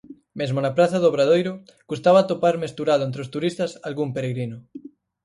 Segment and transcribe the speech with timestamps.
[0.39, 1.53] Mesmo na praza do Obradoiro
[1.89, 4.57] custaba atopar mesturado entre os turistas algún peregrino.